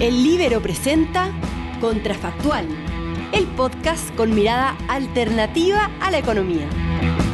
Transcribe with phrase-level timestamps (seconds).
[0.00, 1.32] El Libero presenta
[1.80, 2.66] Contrafactual,
[3.32, 6.68] el podcast con mirada alternativa a la economía,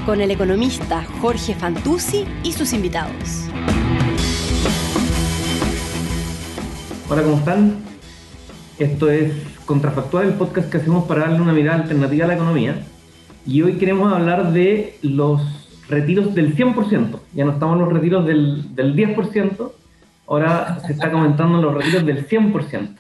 [0.07, 3.51] con el economista Jorge Fantuzzi y sus invitados.
[7.11, 7.81] Hola, ¿cómo están?
[8.79, 9.35] Esto es
[9.67, 12.83] Contrafactual, el podcast que hacemos para darle una mirada alternativa a la economía.
[13.47, 15.43] Y hoy queremos hablar de los
[15.87, 17.19] retiros del 100%.
[17.35, 19.71] Ya no estamos en los retiros del, del 10%,
[20.27, 22.97] ahora se está comentando los retiros del 100%.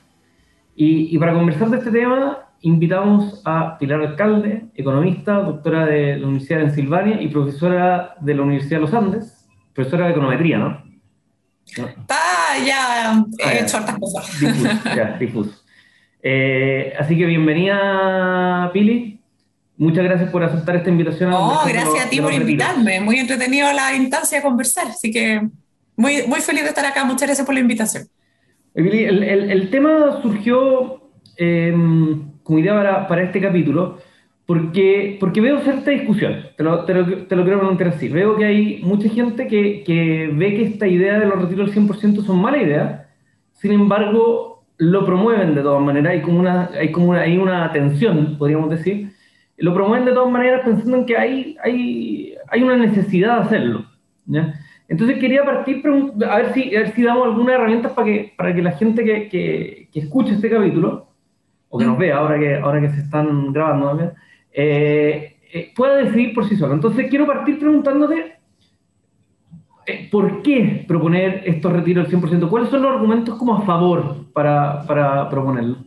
[0.76, 6.26] Y, y, para conversar de este tema, invitamos a Pilar Alcalde, economista, doctora de la
[6.26, 10.82] Universidad de Pensilvania y profesora de la Universidad de los Andes, profesora de econometría, ¿no?
[11.66, 12.16] Está
[12.64, 14.40] ya, he ah, hecho hartas cosas.
[14.40, 15.62] Difuso, ya, difuso.
[16.22, 19.20] Eh, así que bienvenida, Pili.
[19.76, 21.30] Muchas gracias por aceptar esta invitación.
[21.30, 23.00] No, gracias a ti por invitarme.
[23.00, 25.48] Muy entretenido la instancia de conversar, así que
[25.96, 27.04] muy, muy feliz de estar acá.
[27.04, 28.04] Muchas gracias por la invitación.
[28.74, 31.74] El, el, el tema surgió eh,
[32.42, 33.98] como idea para, para, este capítulo
[34.46, 38.08] porque, porque veo cierta discusión, te lo, te lo, te lo preguntar así.
[38.08, 41.88] Veo que hay mucha gente que, que ve que esta idea de los retiros del
[41.88, 43.08] 100% son mala idea,
[43.52, 47.72] sin embargo lo promueven de todas maneras, hay como una, hay como una, hay una
[47.72, 49.12] tensión, podríamos decir,
[49.56, 53.86] lo promueven de todas maneras pensando en que hay, hay, hay una necesidad de hacerlo.
[54.26, 54.54] ¿ya?
[54.88, 55.82] Entonces quería partir
[56.28, 59.04] a ver si, a ver si damos algunas herramientas para que, para que la gente
[59.04, 61.08] que, que, que escuche este capítulo,
[61.74, 64.12] o que nos vea ahora que, ahora que se están grabando
[64.52, 66.72] eh, eh, pueda decidir por sí solo.
[66.72, 68.36] Entonces quiero partir preguntándote
[69.84, 72.48] eh, por qué proponer estos retiros del 100%.
[72.48, 75.78] ¿Cuáles son los argumentos como a favor para, para proponerlo?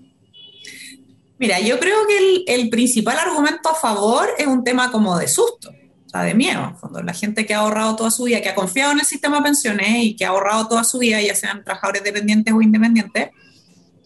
[1.40, 5.30] Mira, yo creo que el, el, principal argumento a favor es un tema como de
[5.30, 5.72] susto,
[6.18, 6.64] sea, de miedo.
[6.64, 7.02] En fondo.
[7.02, 9.44] La gente que ha ahorrado toda su vida, que ha confiado en el sistema de
[9.44, 13.30] pensiones y que ha ahorrado toda su vida, ya sean trabajadores dependientes o independientes,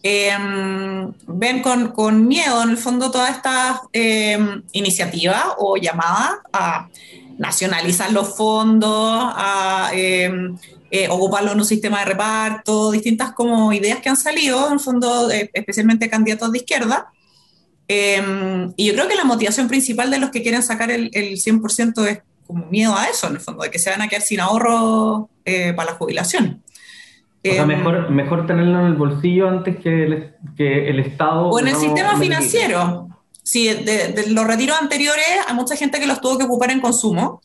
[0.04, 0.36] eh,
[1.26, 4.38] ven con, con, miedo, en el fondo, toda esta eh,
[4.72, 6.88] iniciativa o llamada a
[7.38, 10.30] nacionalizar los fondos, a eh,
[10.90, 14.80] eh, ocuparlo en un sistema de reparto, distintas como ideas que han salido, en el
[14.80, 17.12] fondo, especialmente candidatos de izquierda,
[17.88, 21.36] eh, y yo creo que la motivación principal de los que quieren sacar el, el
[21.36, 24.22] 100% es como miedo a eso, en el fondo, de que se van a quedar
[24.22, 26.62] sin ahorro eh, para la jubilación.
[27.44, 31.48] O sea, mejor, mejor tenerlo en el bolsillo antes que el, que el Estado.
[31.48, 33.08] O en el sistema financiero.
[33.42, 36.80] Sí, de, de, los retiros anteriores hay mucha gente que los tuvo que ocupar en
[36.80, 37.42] consumo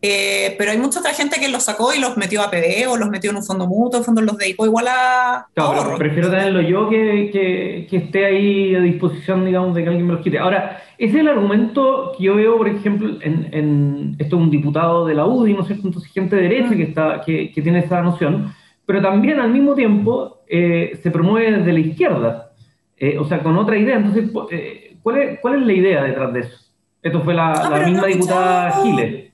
[0.00, 2.96] eh, pero hay mucha otra gente que los sacó y los metió a PD o
[2.96, 5.48] los metió en un fondo mutuo, en fondo los dedicó igual a.
[5.54, 10.06] Claro, prefiero tenerlo yo que, que, que, esté ahí a disposición, digamos, de que alguien
[10.06, 10.38] me los quite.
[10.38, 14.50] Ahora, ese es el argumento que yo veo, por ejemplo, en, en esto es un
[14.50, 15.88] diputado de la UDI, ¿no es cierto?
[15.88, 18.54] Entonces, gente de derecha que, está, que, que tiene esa noción,
[18.86, 22.52] pero también al mismo tiempo eh, se promueve desde la izquierda,
[22.96, 23.96] eh, o sea, con otra idea.
[23.96, 26.56] Entonces, eh, ¿cuál, es, ¿cuál es la idea detrás de eso?
[27.02, 29.27] Esto fue la, Ah, la misma no diputada Giles.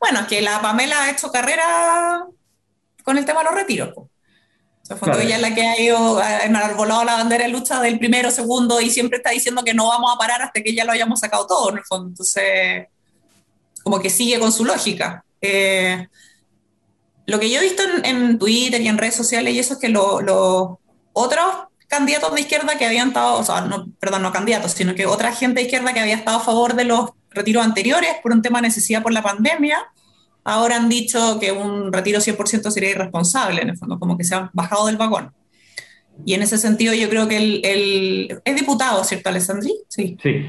[0.00, 2.24] Bueno, que la Pamela ha hecho carrera
[3.04, 3.92] con el tema de los retiros.
[3.96, 4.08] O
[4.82, 5.20] sea, claro.
[5.20, 9.18] ella la que ha ido enarbolado la bandera de lucha del primero, segundo, y siempre
[9.18, 11.78] está diciendo que no vamos a parar hasta que ya lo hayamos sacado todo, en
[11.78, 12.08] el fondo.
[12.08, 12.88] Entonces,
[13.84, 15.24] como que sigue con su lógica.
[15.40, 16.08] Eh,
[17.26, 19.80] lo que yo he visto en, en, Twitter y en redes sociales y eso es
[19.80, 20.80] que los lo
[21.12, 21.44] otros
[21.86, 25.32] candidatos de izquierda que habían estado, o sea, no, perdón, no candidatos, sino que otra
[25.32, 28.60] gente de izquierda que había estado a favor de los retiros anteriores por un tema
[28.60, 29.78] de necesidad por la pandemia,
[30.44, 34.34] ahora han dicho que un retiro 100% sería irresponsable, en el fondo, como que se
[34.34, 35.32] han bajado del vagón.
[36.24, 39.74] Y en ese sentido yo creo que el, el es diputado, ¿cierto, Alessandri?
[39.88, 40.18] Sí.
[40.22, 40.44] sí.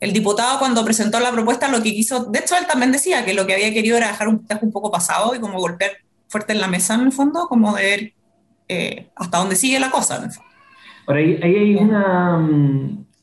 [0.00, 3.34] El diputado cuando presentó la propuesta lo que quiso, de hecho él también decía que
[3.34, 5.90] lo que había querido era dejar un tajo un poco pasado y como golpear
[6.28, 8.12] fuerte en la mesa en el fondo, como de ver
[8.68, 10.16] eh, hasta dónde sigue la cosa.
[10.16, 10.50] En el fondo.
[11.06, 12.48] Ahora, ahí, ahí hay una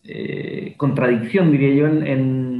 [0.03, 2.56] eh, contradicción, diría yo, en, en,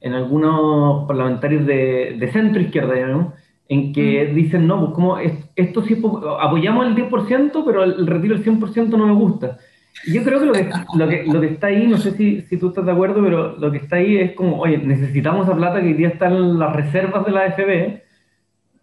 [0.00, 3.34] en algunos parlamentarios de, de centro izquierda, ¿no?
[3.70, 4.34] en que mm.
[4.34, 6.02] dicen, no, pues como esto sí,
[6.40, 9.58] apoyamos el 10%, pero el retiro del 100% no me gusta.
[10.04, 12.42] Y yo creo que lo que, lo que, lo que está ahí, no sé si,
[12.42, 15.56] si, tú estás de acuerdo, pero lo que está ahí es como, oye, necesitamos esa
[15.56, 18.00] plata que hoy día está en las reservas de la AFB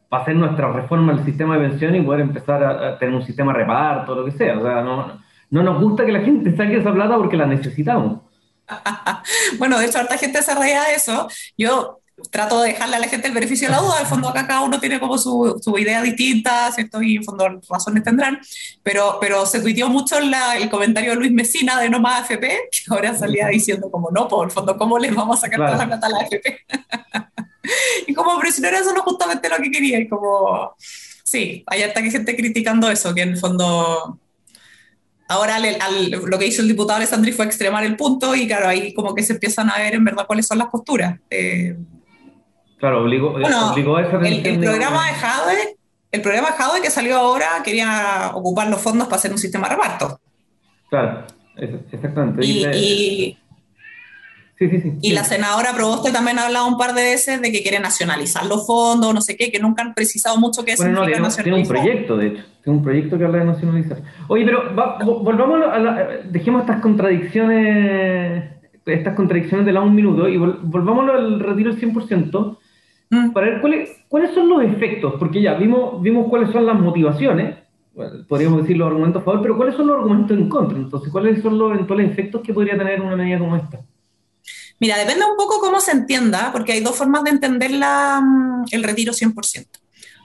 [0.08, 3.24] para hacer nuestra reforma del sistema de pensión y poder empezar a, a tener un
[3.24, 4.58] sistema de reparto, lo que sea.
[4.58, 5.19] O sea, no,
[5.50, 8.22] no nos gusta que la gente saque esa plata porque la necesitamos.
[9.58, 11.28] Bueno, de hecho, harta gente se reía de eso.
[11.58, 14.00] Yo trato de dejarle a la gente el beneficio de la duda.
[14.00, 17.02] Al fondo, acá cada uno tiene como su, su idea distinta, ¿cierto?
[17.02, 18.40] Y en fondo, razones tendrán.
[18.84, 22.40] Pero, pero se tuiteó mucho la, el comentario de Luis Mesina de No Más AFP,
[22.40, 25.74] que ahora salía diciendo, como no, por el fondo, ¿cómo les vamos a sacar claro.
[25.74, 26.66] toda la plata a la AFP?
[28.08, 30.00] y como, pero si no era eso no justamente lo que quería.
[30.00, 30.75] Y como.
[31.24, 34.19] sí, hay hasta que gente criticando eso, que en el fondo
[35.28, 39.14] ahora lo que hizo el diputado Alessandri fue extremar el punto y claro, ahí como
[39.14, 41.20] que se empiezan a ver en verdad cuáles son las posturas.
[41.30, 41.78] Eh,
[42.78, 45.78] claro, obligó, obligó a esa el, el, programa de Jade,
[46.12, 49.68] el programa de Jade que salió ahora quería ocupar los fondos para hacer un sistema
[49.68, 50.20] de reparto.
[50.90, 51.26] Claro,
[51.56, 52.46] exactamente.
[52.46, 53.38] y, y
[55.12, 58.65] la senadora Proboste también ha hablado un par de veces de que quiere nacionalizar los
[58.65, 61.68] fondos, no sé qué, que nunca han precisado mucho qué bueno, significa no, tiene, un
[61.68, 64.01] proyecto, de hecho, tiene un proyecto que habla de nacionalizar.
[64.27, 64.74] Oye, pero
[65.21, 68.45] volvamos a la, dejemos estas contradicciones,
[68.86, 72.57] estas contradicciones de la un minuto y volvamos al retiro del 100%
[73.12, 73.31] mm.
[73.33, 77.57] para ver cuáles, cuáles son los efectos, porque ya vimos, vimos cuáles son las motivaciones,
[78.27, 81.44] podríamos decir los argumentos a favor, pero cuáles son los argumentos en contra, entonces, cuáles
[81.44, 83.81] son los eventuales efectos que podría tener una medida como esta.
[84.80, 88.84] Mira, depende un poco cómo se entienda, porque hay dos formas de entender mm, el
[88.84, 89.66] retiro 100%.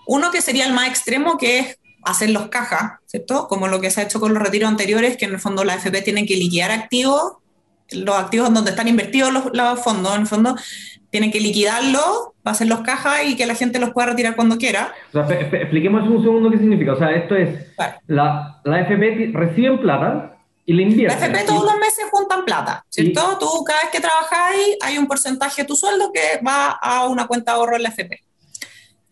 [0.07, 3.47] Uno que sería el más extremo, que es hacer los cajas, ¿cierto?
[3.49, 5.75] Como lo que se ha hecho con los retiros anteriores, que en el fondo la
[5.75, 7.35] FP tienen que liquidar activos,
[7.93, 10.57] los activos donde están invertidos los, fondos, en el fondo
[11.11, 14.93] tienen que liquidarlos, hacer los cajas y que la gente los pueda retirar cuando quiera.
[15.13, 16.95] O sea, expliquemos un segundo qué significa.
[16.95, 17.67] O sea, esto es,
[18.07, 21.19] la, la FP reciben plata, y le invierte.
[21.19, 23.39] La FP todos los meses juntan plata, ¿cierto?
[23.39, 27.27] Tú cada vez que trabajáis hay un porcentaje de tu sueldo que va a una
[27.27, 28.23] cuenta de ahorro en la FP.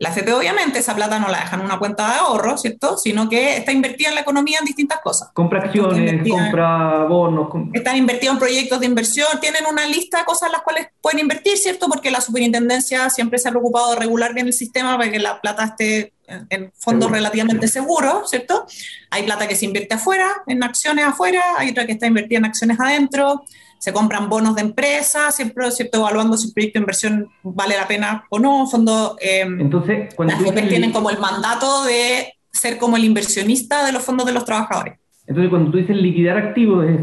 [0.00, 2.96] La FP obviamente esa plata no la dejan en una cuenta de ahorro, ¿cierto?
[2.96, 5.28] Sino que está invertida en la economía en distintas cosas.
[5.34, 7.50] Compra acciones, compra bonos.
[7.74, 11.18] Están invertidos en proyectos de inversión, tienen una lista de cosas en las cuales pueden
[11.18, 11.86] invertir, ¿cierto?
[11.86, 15.38] Porque la superintendencia siempre se ha preocupado de regular bien el sistema para que la
[15.38, 16.14] plata esté
[16.48, 18.66] en fondos relativamente seguros, ¿cierto?
[19.10, 22.44] Hay plata que se invierte afuera, en acciones afuera, hay otra que está invertida en
[22.44, 23.44] acciones adentro
[23.80, 25.98] se compran bonos de empresa, siempre ¿cierto?
[25.98, 28.66] evaluando si el proyecto de inversión vale la pena o no.
[28.66, 33.92] Fondo, eh, Entonces, cuando las tienen como el mandato de ser como el inversionista de
[33.92, 34.98] los fondos de los trabajadores.
[35.26, 37.00] Entonces, cuando tú dices liquidar activos, es,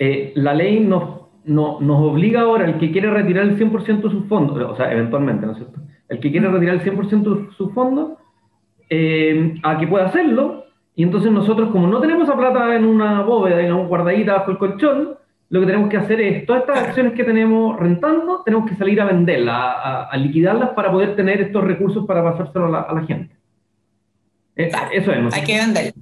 [0.00, 4.10] eh, la ley nos, no, nos obliga ahora, el que quiere retirar el 100% de
[4.10, 5.80] sus fondos, o sea, eventualmente, ¿no es cierto?
[6.08, 8.18] El que quiere retirar el 100% de sus fondos,
[8.94, 13.22] eh, a que pueda hacerlo, y entonces nosotros, como no tenemos esa plata en una
[13.22, 15.16] bóveda, digamos, guardadita bajo el colchón,
[15.48, 19.00] lo que tenemos que hacer es, todas estas acciones que tenemos rentando, tenemos que salir
[19.00, 19.56] a venderlas,
[20.10, 23.34] a, liquidarlas para poder tener estos recursos para pasárselo a la, gente.
[24.56, 25.32] Eh, eso es.
[25.32, 25.94] Hay que vender.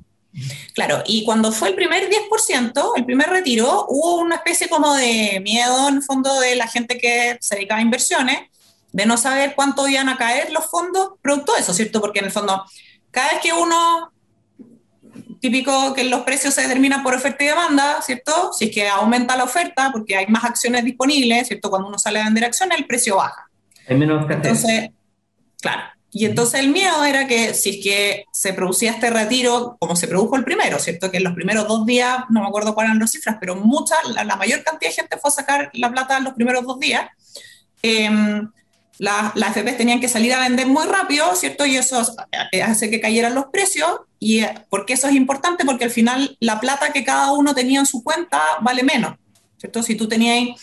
[0.75, 5.41] Claro, y cuando fue el primer 10%, el primer retiro, hubo una especie como de
[5.45, 8.50] miedo en el fondo de la gente que se dedicaba a inversiones,
[8.93, 12.01] de no saber cuánto iban a caer los fondos producto de eso, ¿cierto?
[12.01, 12.65] Porque en el fondo,
[13.11, 14.13] cada vez que uno
[15.41, 18.53] típico que los precios se determinan por oferta y demanda, ¿cierto?
[18.53, 21.71] Si es que aumenta la oferta porque hay más acciones disponibles, ¿cierto?
[21.71, 23.49] Cuando uno sale a vender acciones, el precio baja.
[23.89, 24.91] Hay menos Entonces,
[25.61, 25.83] claro.
[26.13, 30.09] Y entonces el miedo era que si es que se producía este retiro, como se
[30.09, 31.11] produjo el primero, ¿cierto?
[31.11, 33.95] Que en los primeros dos días, no me acuerdo cuáles eran las cifras, pero mucha,
[34.05, 37.09] la, mayor cantidad de gente fue a sacar la plata en los primeros dos días.
[37.83, 38.11] Eh,
[38.99, 41.65] las la FP tenían que salir a vender muy rápido, ¿cierto?
[41.67, 42.05] Y eso
[42.63, 43.91] hace que cayeran los precios.
[44.19, 45.65] ¿Y por qué eso es importante?
[45.65, 49.15] Porque al final la plata que cada uno tenía en su cuenta vale menos,
[49.59, 49.83] ¿cierto?
[49.83, 50.59] Si tú tenías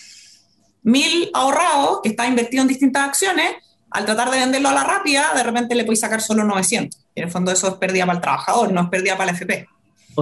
[0.84, 3.52] mil ahorrados que está invertido en distintas acciones,
[3.90, 7.00] al tratar de venderlo a la rápida, de repente le puedes sacar solo 900.
[7.16, 9.38] Y en el fondo eso es pérdida para el trabajador, no es pérdida para la
[9.38, 9.68] FP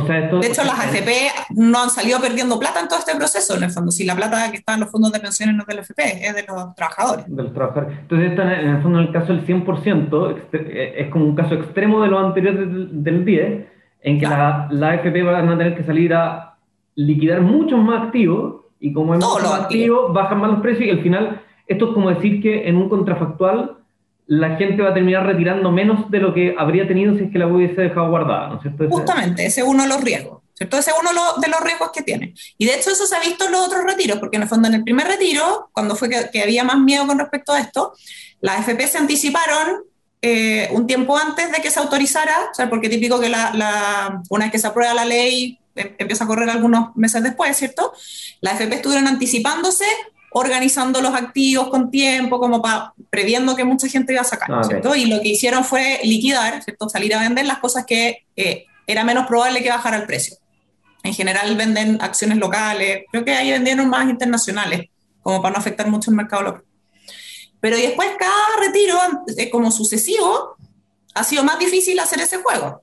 [0.01, 1.09] de hecho, las AFP
[1.55, 3.91] no han salido perdiendo plata en todo este proceso, en el fondo.
[3.91, 6.35] Si la plata que está en los fondos de pensiones no es del AFP, es
[6.35, 7.25] de los trabajadores.
[7.27, 7.99] De los trabajadores.
[7.99, 11.53] Entonces, esto, en el fondo, en el caso del 100%, eh, es como un caso
[11.53, 13.65] extremo de lo anterior del, 10,
[14.01, 16.57] en que la, la, AFP van a tener que salir a
[16.95, 20.91] liquidar muchos más activos, y como hay muchos más activos, bajan más los precios, y
[20.91, 23.77] al final, esto es como decir que en un contrafactual
[24.27, 27.37] la gente va a terminar retirando menos de lo que habría tenido si es que
[27.37, 28.89] la hubiese dejado guardada, ¿no es cierto?
[28.89, 30.77] Justamente, ese es uno de los riesgos, ¿cierto?
[30.77, 32.33] Ese es uno de los riesgos que tiene.
[32.57, 34.67] Y de hecho eso se ha visto en los otros retiros, porque en el fondo
[34.67, 37.93] en el primer retiro, cuando fue que, había más miedo con respecto a esto,
[38.41, 39.83] las FP se anticiparon
[40.21, 44.45] eh, un tiempo antes de que se autorizara, o sea, porque típico que la, una
[44.45, 47.93] vez que se aprueba la ley em, empieza a correr algunos meses después, ¿cierto?
[48.41, 49.85] Las FP estuvieron anticipándose
[50.37, 54.63] organizando los activos con tiempo, como para previendo que mucha gente iba a sacar, ah,
[54.65, 54.93] ¿cierto?
[54.93, 56.89] Y lo que hicieron fue liquidar, ¿cierto?
[56.89, 60.35] Salir a vender las cosas que eh, era menos probable que bajara el precio.
[61.03, 64.89] En general venden acciones locales, creo que ahí vendieron más internacionales,
[65.21, 66.63] como para no afectar mucho el mercado local.
[67.61, 68.99] Pero después cada retiro,
[69.37, 70.57] eh, como sucesivo,
[71.13, 72.81] ha sido más difícil hacer ese juego.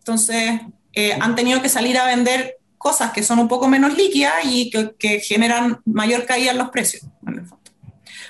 [0.00, 0.60] Entonces,
[0.92, 4.70] eh, han tenido que salir a vender cosas que son un poco menos líquidas y
[4.70, 7.70] que, generan mayor caída en los precios, en el fondo.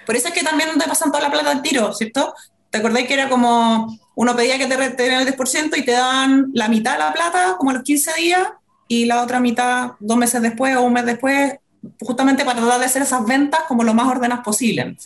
[0.04, 2.35] Por eso es que también te pasan toda la plata al tiro, ¿cierto?
[2.69, 6.50] ¿Te acordáis que era como uno pedía que te retuvieran el 10% y te daban
[6.52, 8.42] la mitad de la plata, como a los 15 días,
[8.88, 11.54] y la otra mitad dos meses después o un mes después,
[12.00, 14.97] justamente para tratar de hacer esas ventas como lo más ordenas posible.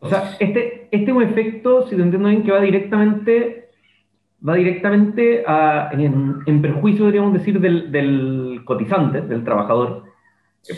[0.00, 3.63] O sea, este, este es un efecto, si te entiendo bien, que va directamente,
[4.46, 10.04] va directamente a, en, en, perjuicio, deberíamos decir, del, del, cotizante, del trabajador.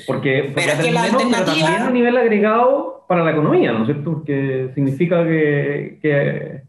[0.07, 1.45] Porque, pero, es que la alternativa...
[1.45, 4.13] pero también a nivel agregado para la economía, ¿no es cierto?
[4.15, 6.63] Porque significa que, que,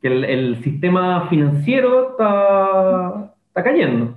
[0.00, 4.16] que el, el, sistema financiero está, está cayendo.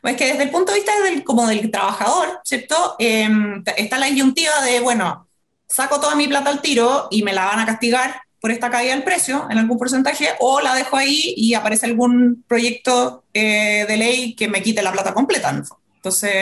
[0.00, 2.74] Pues que desde el punto de vista del, como del trabajador, ¿cierto?
[2.98, 3.28] Eh,
[3.76, 5.26] está la disyuntiva de, bueno,
[5.66, 8.92] saco toda mi plata al tiro y me la van a castigar por esta caída
[8.92, 13.96] del precio en algún porcentaje, o la dejo ahí y aparece algún proyecto eh, de
[13.96, 15.62] ley que me quite la plata completa.
[15.96, 16.34] Entonces,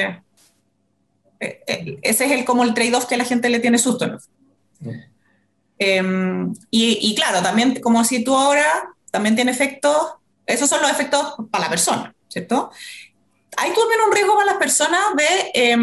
[1.38, 4.08] eh, eh, ese es el, como el trade-off que la gente le tiene susto.
[4.08, 4.18] ¿no?
[5.78, 6.02] Eh,
[6.72, 11.36] y, y, claro, también, como si tú ahora, también tiene efectos, esos son los efectos
[11.52, 12.72] para la persona, ¿cierto?
[13.56, 15.76] hay también un riesgo para las personas de, eh,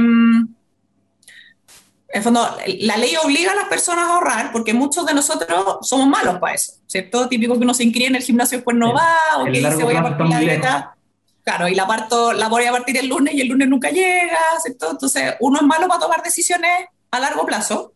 [2.11, 5.77] en el fondo, la ley obliga a las personas a ahorrar porque muchos de nosotros
[5.81, 7.27] somos malos para eso, ¿cierto?
[7.27, 9.83] Típico que uno se inscribe en el gimnasio y después no va, o que dice
[9.83, 10.95] voy a partir la dieta.
[11.43, 14.39] Claro, y la, parto, la voy a partir el lunes y el lunes nunca llega,
[14.61, 14.91] ¿cierto?
[14.91, 16.71] Entonces, uno es malo para tomar decisiones
[17.11, 17.93] a largo plazo,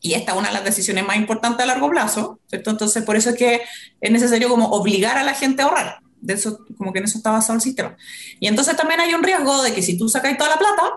[0.00, 2.70] y esta es una de las decisiones más importantes a largo plazo, ¿cierto?
[2.70, 3.62] Entonces, por eso es que
[4.00, 7.18] es necesario como obligar a la gente a ahorrar de eso, como que en eso
[7.18, 7.96] está basado el sistema.
[8.40, 10.92] Y entonces también hay un riesgo de que si tú sacas toda la plata,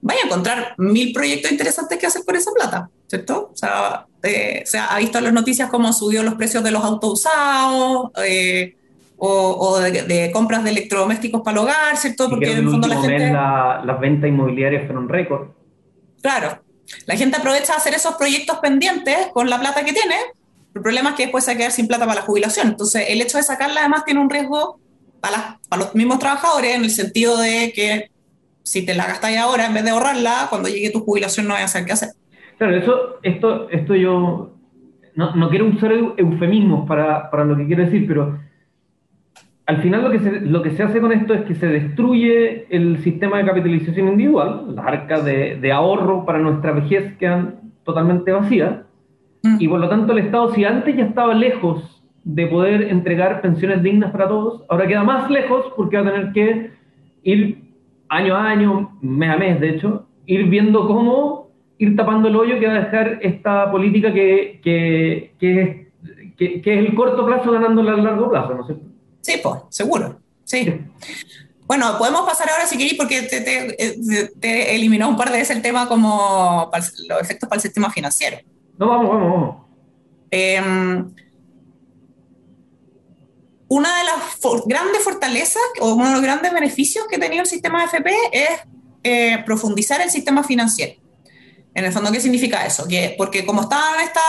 [0.00, 3.50] vaya a encontrar mil proyectos interesantes que hacer por esa plata, ¿cierto?
[3.52, 6.84] O sea, eh, se ha visto en las noticias cómo subió los precios de los
[6.84, 8.76] autos usados, eh,
[9.16, 12.30] o, o de, de, compras de electrodomésticos para el hogar, ¿cierto?
[12.30, 13.30] Porque en el fondo la gente...
[13.30, 15.48] La, las ventas inmobiliarias fueron récord.
[16.22, 16.62] Claro.
[17.06, 20.16] La gente aprovecha de hacer esos proyectos pendientes con la plata que tiene
[20.74, 22.68] el problema es que después se va a quedar sin plata para la jubilación.
[22.68, 24.78] Entonces, el hecho de sacarla además tiene un riesgo
[25.20, 28.09] para, para los mismos trabajadores en el sentido de que
[28.62, 31.64] si te la gastas ahora en vez de ahorrarla, cuando llegue tu jubilación no vas
[31.64, 32.10] a saber qué hacer.
[32.58, 34.52] Claro, eso, esto, esto yo
[35.14, 38.38] no, no quiero usar eufemismos para, para, lo que quiero decir, pero
[39.66, 42.66] al final lo que, se, lo que se hace con esto es que se destruye
[42.70, 48.32] el sistema de capitalización individual, las arcas de, de ahorro para nuestra vejez quedan totalmente
[48.32, 48.80] vacías,
[49.58, 53.82] y por lo tanto el Estado, si antes ya estaba lejos de poder entregar pensiones
[53.82, 56.70] dignas para todos, ahora queda más lejos porque va a tener que
[57.22, 57.69] ir
[58.10, 61.48] año a año, mes a mes, de hecho, ir viendo cómo
[61.78, 65.90] ir tapando el hoyo que va a dejar esta política que, que, que,
[66.36, 68.84] que, que es el corto plazo ganándole al largo plazo, ¿no es cierto?
[69.22, 70.20] Sí, pues, seguro.
[70.44, 70.64] Sí.
[70.64, 70.74] sí.
[71.66, 75.56] Bueno, podemos pasar ahora si queréis porque te, te, te, eliminó un par de veces
[75.56, 76.68] el tema como
[77.08, 78.38] los efectos para el sistema financiero.
[78.76, 79.56] No, vamos, vamos, vamos.
[80.32, 80.60] Eh,
[83.70, 87.46] una de las for grandes fortalezas o uno de los grandes beneficios que tenía el
[87.46, 88.50] sistema FP es
[89.04, 91.00] eh, profundizar el sistema financiero.
[91.72, 92.88] En el fondo, ¿qué significa eso?
[92.88, 94.24] Que, porque como estaban estas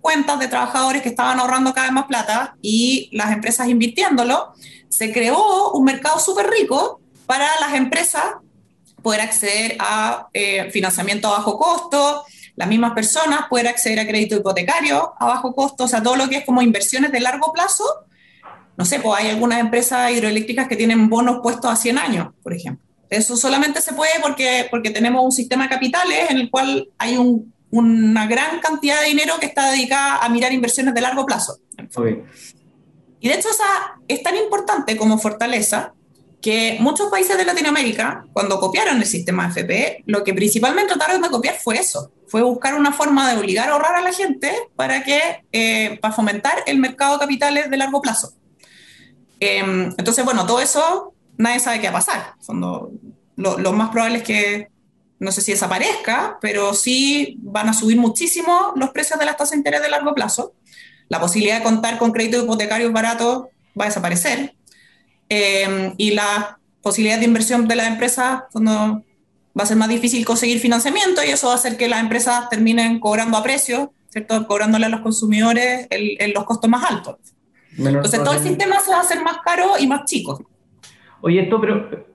[0.00, 4.54] cuentas de trabajadores que estaban ahorrando cada vez más plata y las empresas invirtiéndolo,
[4.88, 8.36] se creó un mercado súper rico para las empresas
[9.02, 12.24] poder acceder a eh, financiamiento a bajo costo,
[12.54, 16.30] las mismas personas pueden acceder a crédito hipotecario a bajo costo, o sea, todo lo
[16.30, 17.84] que es como inversiones de largo plazo.
[18.76, 22.52] No sé, pues hay algunas empresas hidroeléctricas que tienen bonos puestos a 100 años, por
[22.52, 22.84] ejemplo.
[23.08, 27.16] Eso solamente se puede porque, porque tenemos un sistema de capitales en el cual hay
[27.16, 31.58] un, una gran cantidad de dinero que está dedicada a mirar inversiones de largo plazo.
[31.96, 32.22] Okay.
[33.20, 33.64] Y de hecho, esa
[34.08, 35.94] es tan importante como fortaleza
[36.40, 41.28] que muchos países de Latinoamérica, cuando copiaron el sistema FP, lo que principalmente trataron de
[41.28, 45.02] copiar fue eso, fue buscar una forma de obligar a ahorrar a la gente para
[45.02, 48.34] que eh, para fomentar el mercado de capitales de largo plazo.
[49.40, 52.34] Eh, entonces, bueno, todo eso nadie sabe qué va a pasar.
[52.48, 54.68] Lo, lo, más probable es que
[55.18, 59.52] no sé si desaparezca, pero sí van a subir muchísimo los precios de las tasas
[59.52, 60.54] de interés de largo plazo.
[61.08, 63.44] La posibilidad de contar con créditos hipotecarios baratos
[63.78, 64.54] va a desaparecer.
[65.28, 69.02] Eh, y la posibilidad de inversión de la empresa cuando
[69.58, 72.48] va a ser más difícil conseguir financiamiento y eso va a hacer que las empresas
[72.48, 74.46] terminen cobrando a precio, ¿cierto?
[74.46, 77.16] Cobrándole a los consumidores el, el, los costos más altos.
[77.78, 80.40] Entonces todo el sistema se va a hacer más caro y más chico.
[81.20, 82.06] Oye, esto, pero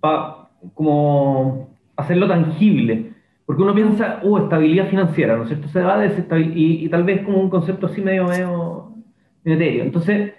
[0.00, 3.12] para como hacerlo tangible,
[3.46, 5.68] porque uno piensa, uh, estabilidad financiera, ¿no es cierto?
[5.68, 8.92] Se va a y, y tal vez como un concepto así medio, medio,
[9.44, 9.84] medio etéreo.
[9.84, 10.32] Entonces,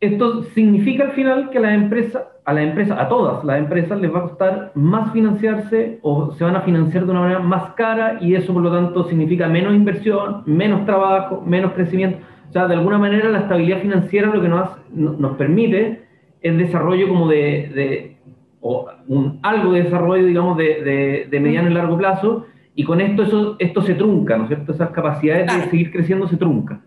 [0.00, 4.00] esto significa al final que a las empresas, a las empresas, a todas las empresas
[4.00, 7.72] les va a costar más financiarse o se van a financiar de una manera más
[7.72, 12.18] cara y eso por lo tanto significa menos inversión, menos trabajo, menos crecimiento.
[12.56, 16.06] Sea, de alguna manera la estabilidad financiera lo que nos, nos permite
[16.40, 18.16] es desarrollo como de,
[18.62, 23.24] o un, algo de desarrollo, digamos, de, de, mediano y largo plazo, y con esto
[23.24, 24.72] eso, esto se trunca, ¿no es cierto?
[24.72, 26.82] Esas capacidades de seguir creciendo se truncan.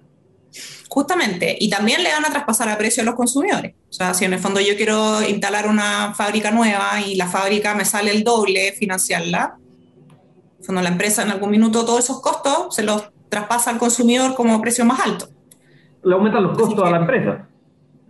[0.89, 3.75] Justamente, y también le van a traspasar a precio a los consumidores.
[3.91, 7.75] O sea, si en el fondo yo quiero instalar una fábrica nueva y la fábrica
[7.75, 9.59] me sale el doble financiarla,
[10.65, 14.59] cuando la empresa en algún minuto todos esos costos se los traspasa al consumidor como
[14.61, 15.29] precio más alto.
[16.03, 17.47] Le aumentan los costos a la empresa.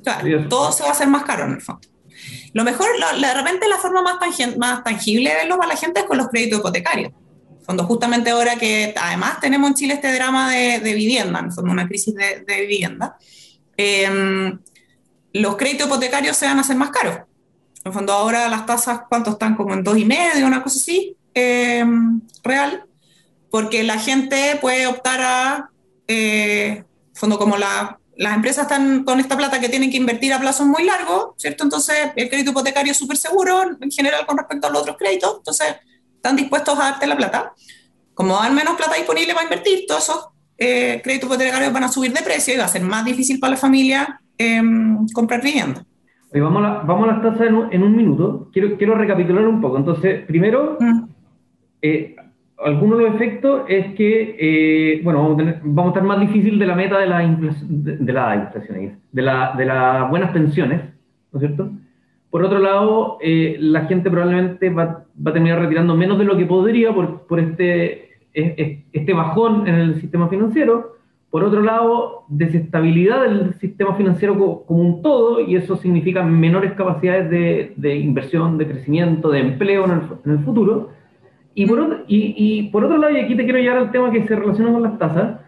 [0.03, 1.88] Claro, todo se va a hacer más caro en el fondo.
[2.53, 2.88] Lo mejor,
[3.19, 4.17] de repente la forma más,
[4.58, 7.12] más tangible de verlo para la gente es con los créditos hipotecarios.
[7.65, 12.15] Cuando justamente ahora que además tenemos en Chile este drama de, vivienda, en una crisis
[12.15, 13.15] de, vivienda,
[13.77, 14.58] em,
[15.34, 17.15] los créditos hipotecarios se van a hacer más caros.
[17.15, 19.55] En el fondo ahora las tasas, ¿cuánto están?
[19.55, 22.86] Como en dos y medio, una cosa así, em, real,
[23.51, 25.69] porque la gente puede optar a,
[26.08, 26.84] eh,
[27.19, 30.65] fondo como la, las empresas están con esta plata que tienen que invertir a plazos
[30.65, 31.63] muy largos, ¿cierto?
[31.63, 35.38] Entonces el crédito hipotecario es súper seguro en general con respecto a los otros créditos,
[35.38, 35.75] entonces
[36.15, 37.53] están dispuestos a darte la plata.
[38.13, 42.11] Como hay menos plata disponible para invertir, todos esos eh, créditos hipotecarios van a subir
[42.11, 45.85] de precio y va a ser más difícil para la familia em, comprar vivienda.
[46.33, 48.49] vamos, a vamos a las tasas en un, minuto.
[48.51, 49.77] Quiero, quiero recapitular un poco.
[49.77, 51.03] Entonces, primero, mm.
[51.81, 52.15] eh,
[52.63, 56.75] alguno de los efectos es que, eh, bueno, vamos a, estar más difícil de la
[56.75, 60.81] meta de la, de, la inflación, de, la, de las buenas pensiones,
[61.31, 61.71] ¿no es cierto?
[62.29, 66.37] Por otro lado, eh, la gente probablemente va, va, a terminar retirando menos de lo
[66.37, 70.97] que podría por, por este, este bajón en el sistema financiero.
[71.31, 77.29] Por otro lado, desestabilidad del sistema financiero como, un todo, y eso significa menores capacidades
[77.29, 80.98] de, de inversión, de crecimiento, de empleo en el, en el futuro.
[81.55, 84.11] Y por, otro, y, y por otro lado, y aquí te quiero llevar al tema
[84.11, 85.39] que se relaciona con las tasas,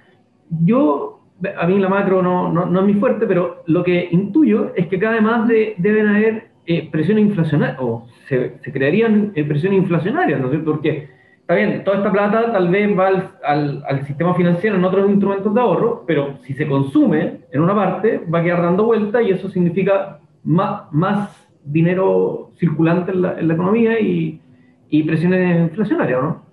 [0.50, 1.22] yo
[1.58, 4.88] a mí la macro no, no, no, es mi fuerte, pero lo que intuyo es
[4.88, 9.44] que cada vez más de, deben haber eh, presión inflacionaria, o se, se crearían eh,
[9.44, 10.72] presiones inflacionarias, ¿no es cierto?
[10.72, 11.10] Porque,
[11.40, 13.08] está bien, toda esta plata tal vez va
[13.44, 17.74] al, al, sistema financiero en otros instrumentos de ahorro, pero si se consume en una
[17.74, 23.40] parte, va a quedar dando vuelta y eso significa más, más dinero circulante en la,
[23.40, 24.40] en la economía y,
[24.92, 26.46] y presiones inflacionarias, ¿no?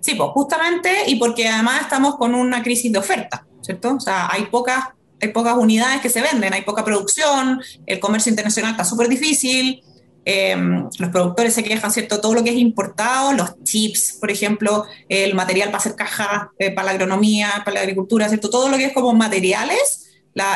[0.00, 3.96] Sí, pues justamente y porque además estamos con una crisis de oferta, ¿cierto?
[3.96, 4.84] O sea, hay pocas
[5.32, 9.82] pocas unidades que se venden, hay poca producción, el comercio internacional está súper difícil,
[10.24, 12.20] em, los productores se quejan, ¿cierto?
[12.20, 16.70] Todo lo que es importado, los chips, por ejemplo, el material para hacer cajas, eh,
[16.70, 18.50] para la agronomía, para la agricultura, ¿cierto?
[18.50, 20.05] Todo lo que es como materiales,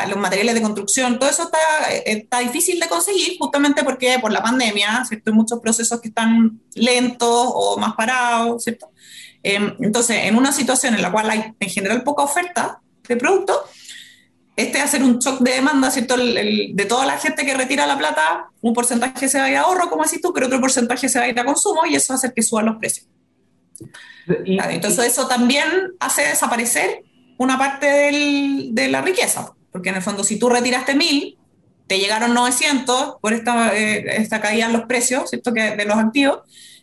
[0.07, 1.57] los materiales de construcción, todo eso está,
[1.91, 5.31] eh, está, difícil de conseguir justamente porque por la pandemia, ¿cierto?
[5.31, 8.91] Hay muchos procesos que están lentos o más parados, ¿cierto?
[9.41, 13.57] Em, entonces, en una situación en la cual hay en general poca oferta de productos,
[14.55, 16.15] este va a ser un shock de demanda, ¿cierto?
[16.17, 19.61] de toda la gente que retira la plata, un porcentaje se va a ir a
[19.61, 22.13] ahorro, como decís tú, pero otro porcentaje se va a ir a consumo y eso
[22.13, 23.07] va a hacer que suban los precios.
[24.45, 25.65] Entonces eso también
[25.99, 27.03] hace desaparecer
[27.37, 27.87] una parte
[28.71, 31.37] de la riqueza, porque en el fondo si tú retiraste mil,
[31.87, 35.53] te llegaron 900 por esta, eh, esta caída en los precios, ¿cierto?
[35.53, 36.39] Que de los activos,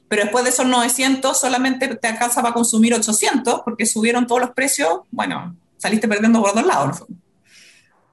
[0.08, 4.50] pero después de esos 900 solamente te alcanza para consumir 800 porque subieron todos los
[4.50, 7.04] precios, bueno, saliste perdiendo por dos lados.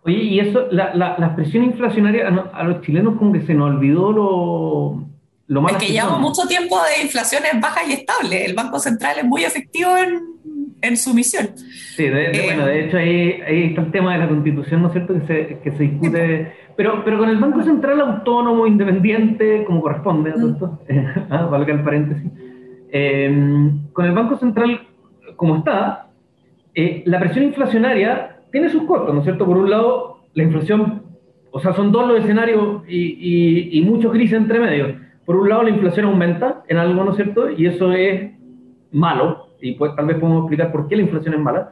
[0.04, 4.12] Oye, y eso, la, la, presión inflacionaria a, los chilenos como que se nos olvidó
[4.12, 5.04] lo,
[5.48, 5.68] lo.
[5.70, 8.46] Es que, llevamos mucho tiempo de inflaciones bajas y estables.
[8.46, 10.36] El Banco Central es muy efectivo en,
[10.88, 11.50] en su misión.
[11.56, 14.88] Sí, de, eh, bueno, de hecho ahí, ahí, está el tema de la constitución, ¿no
[14.88, 19.64] es cierto?, que se, que se discute, pero, pero con el Banco Central autónomo, independiente,
[19.66, 20.80] como corresponde, ¿no es cierto?
[20.90, 21.06] Mm.
[21.34, 22.32] ah, valga el paréntesis.
[22.92, 24.82] Eh, con el Banco Central
[25.36, 26.08] como está,
[26.74, 29.46] eh, la presión inflacionaria tiene sus costos, ¿no es cierto?
[29.46, 31.04] Por un lado, la inflación,
[31.52, 34.96] o sea, son dos los escenarios y, y, y mucho entre medio.
[35.26, 37.50] Por un lado, la inflación aumenta en algo, ¿no es cierto?
[37.50, 38.32] Y eso es
[38.92, 41.72] malo, y pues tal vez podemos explicar por qué la inflación es mala.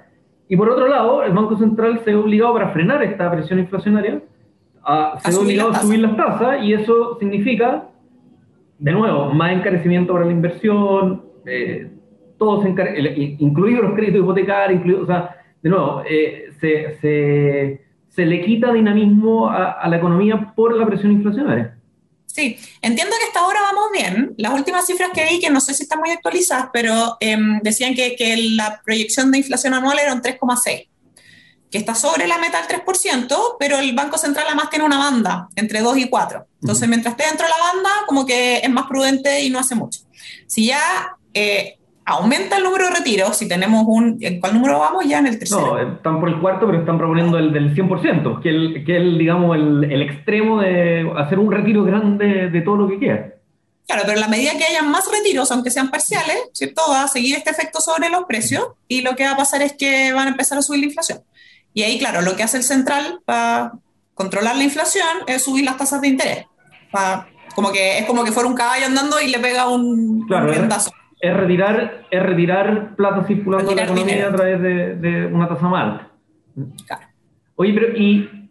[0.50, 4.20] Y por otro lado, el Banco Central se ha obligado para frenar esta presión inflacionaria,
[4.84, 7.90] a, se ha obligado a subir las tasas, y eso significa,
[8.80, 11.92] de nuevo, más encarecimiento para la inversión, eh,
[12.40, 18.42] todos incluidos los créditos hipotecarios, incluidos, o sea, de nuevo, eh, se, se, se, le
[18.42, 21.78] quita dinamismo a, a, la economía por la presión inflacionaria.
[22.34, 24.34] Sí, entiendo que hasta ahora vamos bien.
[24.38, 27.94] Las últimas cifras que vi, que no sé si están muy actualizadas, pero eh, decían
[27.94, 30.90] que, que, la proyección de inflación anual era un 3,6,
[31.70, 35.48] que está sobre la meta del 3%, pero el Banco Central además tiene una banda
[35.56, 36.48] entre 2 y 4.
[36.62, 39.76] Entonces, mientras esté dentro de la banda, como que es más prudente y no hace
[39.76, 40.00] mucho.
[40.48, 44.18] Si ya eh, aumenta el número de retiros, si tenemos un...
[44.20, 45.20] ¿En cuál número vamos ya?
[45.20, 45.76] En el tercero.
[45.76, 49.18] No, están por el cuarto, pero están proponiendo el del 100%, que es que el,
[49.18, 53.34] digamos, el, el, extremo de hacer un retiro grande de todo lo que queda.
[53.88, 56.82] Claro, pero en la medida que haya más retiros, aunque sean parciales, ¿cierto?
[56.90, 59.74] Va a seguir este efecto sobre los precios y lo que va a pasar es
[59.74, 61.22] que van a empezar a subir la inflación.
[61.74, 63.74] Y ahí, claro, lo que hace el central para
[64.14, 66.46] controlar la inflación es subir las tasas de interés.
[67.56, 70.54] como que es como que fuera un caballo andando y le pega un, claro,
[71.24, 75.84] Es retirar, es retirar plata circulando en la economía a través de, una tasa más
[75.84, 76.12] alta.
[76.86, 77.08] Claro.
[77.56, 78.44] Oye, pero ¿y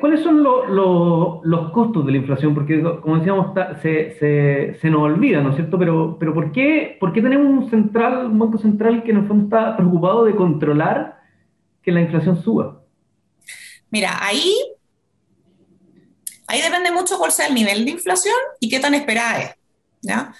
[0.00, 2.52] ¿Cuáles, son los costos de la inflación?
[2.52, 5.78] Porque, como decíamos, se, nos olvida, ¿no es cierto?
[5.78, 9.26] Pero, pero ¿por, qué, ¿por qué tenemos un central, un banco central que en el
[9.26, 11.22] fondo está preocupado de controlar
[11.82, 12.82] que la inflación suba?
[13.88, 14.52] Mira, ahí,
[16.48, 19.56] ahí depende mucho cuál sea el nivel de inflación y qué tan esperada es.
[20.02, 20.34] ¿ya?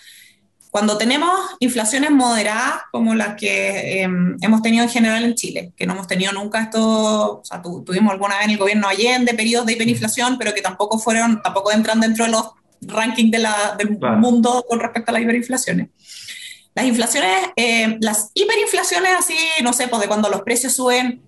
[0.73, 5.87] Cuando tenemos inflaciones moderadas como las que em, hemos tenido en general en Chile, que
[5.87, 9.67] no hemos tenido nunca esto, o sea, tuvimos alguna vez en el gobierno Allende periodos
[9.67, 13.99] de hiperinflación, pero que tampoco fueron, tampoco entran dentro de los rankings de la, del
[14.17, 15.91] mundo con respecto a las hiperinflaciones.
[16.75, 21.21] Las inflaciones, eh, las hiperinflaciones así, no sé, pues de cuando los precios suben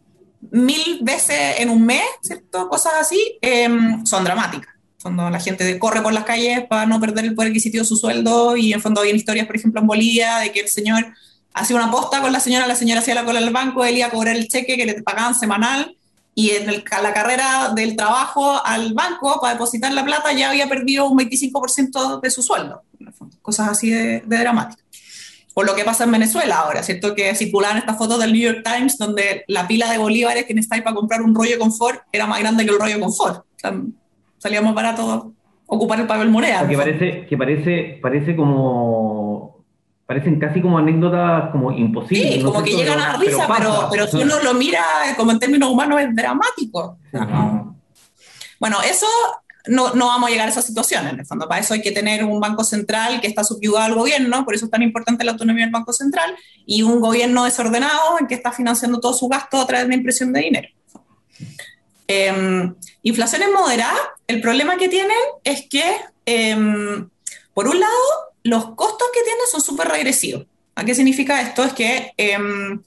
[0.53, 2.67] mil veces en un mes, ¿cierto?
[2.71, 4.74] Cosas así, em, son dramáticas
[5.05, 7.95] cuando la gente corre por las calles para no perder el poder adquisitivo de su
[7.95, 11.05] sueldo y en fondo hay historias, por ejemplo, en Bolivia, de que el señor
[11.53, 14.07] hacía una aposta con la señora, la señora hacía la cola al banco, él iba
[14.07, 15.95] a cobrar el cheque que le pagaban semanal
[16.35, 21.07] y en la carrera del trabajo al banco para depositar la plata ya había perdido
[21.07, 22.83] un 25% de su sueldo.
[23.43, 24.87] Cosas así de, de dramáticas.
[25.53, 27.15] O lo que pasa en Venezuela ahora, ¿cierto?
[27.15, 30.83] Que circulaban estas fotos del New York Times donde la pila de bolívares que necesitáis
[30.83, 33.45] para comprar un rollo de confort era más grande que el rollo de confort.
[34.45, 35.33] Salía más barato
[35.65, 36.69] ocupar el papel moneda.
[36.69, 39.65] Que parece, que parece, parece como
[40.05, 42.35] parecen casi como anécdotas como imposibles.
[42.35, 44.83] Sí, como que llegan a risa, pero, pero, si uno lo mira
[45.17, 46.99] como en términos humanos es dramático.
[48.61, 49.07] Bueno, eso
[49.69, 51.49] no, no, vamos a llegar a esa situación en el fondo.
[51.49, 54.67] Para eso hay que tener un banco central que está subyugado al gobierno, por eso
[54.67, 58.53] es tan importante la autonomía del banco central, y un gobierno desordenado en que está
[58.53, 60.69] financiando todo su gasto a través de impresión de dinero.
[62.09, 62.71] Eh,
[63.03, 65.85] inflaciones moderadas, el problema que tienen es que,
[66.27, 67.09] em,
[67.53, 67.93] por un lado,
[68.43, 70.47] los costos que tienen son súper regresivos.
[70.75, 71.65] ¿A qué significa esto?
[71.65, 72.83] Es que em,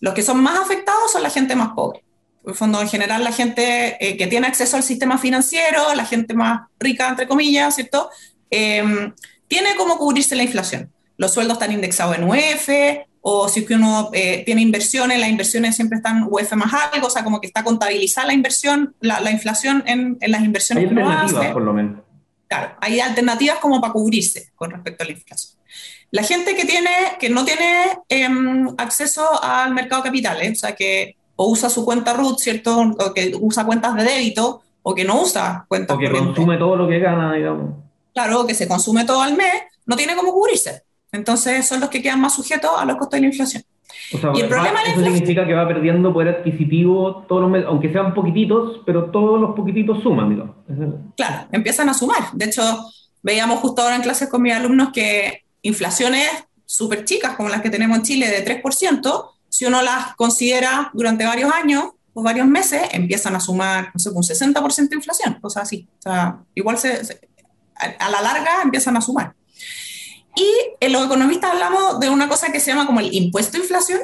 [0.00, 2.02] los que son más afectados son la gente más pobre.
[2.54, 6.62] Fondo, en general, la gente eh, que tiene acceso al sistema financiero, la gente más
[6.80, 8.08] rica, entre comillas, ¿cierto?
[8.50, 9.12] Em,
[9.48, 10.90] tiene cómo cubrirse la inflación.
[11.18, 12.68] Los sueldos están indexados en UF,
[13.30, 17.08] o si es que uno eh, tiene inversiones, las inversiones siempre están UF más algo,
[17.08, 20.90] o sea, como que está contabilizada la inversión, la, inflación en, en, las inversiones.
[20.90, 22.00] Hay alternativas, por lo menos.
[22.46, 25.60] Claro, hay alternativas como para cubrirse con respecto a la inflación.
[26.10, 26.88] La gente que, tiene,
[27.20, 31.84] que no tiene em, acceso al mercado de capitales, o sea, que o usa su
[31.84, 32.80] cuenta RUT, ¿cierto?
[32.80, 36.76] O que usa cuentas de débito, o que no usa cuentas O que consume todo
[36.76, 37.74] lo que gana, digamos.
[38.14, 39.52] Claro, que se consume todo al mes,
[39.84, 40.87] no tiene cómo cubrirse.
[41.12, 43.62] Entonces son los que quedan más sujetos a los costos de la inflación.
[44.34, 48.14] y el problema eso significa que va perdiendo poder adquisitivo todos los meses, aunque sean
[48.14, 50.56] poquititos, pero todos los poquititos suman, digamos.
[51.16, 52.30] Claro, empiezan a sumar.
[52.32, 52.62] De hecho,
[53.22, 56.28] veíamos justo ahora en clases con mis alumnos que inflaciones
[56.64, 61.24] súper chicas, como las que tenemos en Chile, de 3%, si uno las considera durante
[61.24, 65.62] varios años o varios meses, empiezan a sumar, no sé, un 60% de inflación, cosas
[65.62, 65.88] así.
[65.98, 67.00] O sea, igual se,
[67.74, 69.34] a la larga empiezan a sumar.
[70.38, 70.48] Y
[70.78, 73.98] en los economistas hablamos de una cosa que se llama como el impuesto de inflación,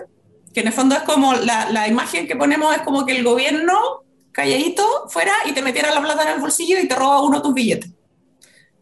[0.52, 3.22] que en el fondo es como la, la imagen que ponemos es como que el
[3.22, 7.40] gobierno calladito fuera y te metiera la plata en el bolsillo y te roba uno
[7.40, 7.88] tus billetes.